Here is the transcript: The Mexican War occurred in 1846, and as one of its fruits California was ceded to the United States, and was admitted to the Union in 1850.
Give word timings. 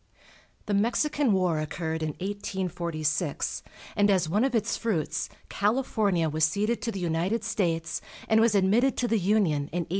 The 0.65 0.73
Mexican 0.73 1.31
War 1.31 1.59
occurred 1.59 2.01
in 2.01 2.13
1846, 2.17 3.61
and 3.95 4.09
as 4.09 4.27
one 4.27 4.43
of 4.43 4.55
its 4.55 4.75
fruits 4.75 5.29
California 5.47 6.27
was 6.27 6.43
ceded 6.43 6.81
to 6.81 6.91
the 6.91 6.99
United 6.99 7.43
States, 7.43 8.01
and 8.27 8.41
was 8.41 8.55
admitted 8.55 8.97
to 8.97 9.07
the 9.07 9.19
Union 9.19 9.69
in 9.71 9.83
1850. 9.85 9.89